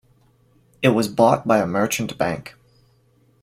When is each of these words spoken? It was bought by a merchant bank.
It 0.81 0.87
was 0.95 1.07
bought 1.07 1.47
by 1.47 1.59
a 1.59 1.67
merchant 1.67 2.17
bank. 2.17 2.55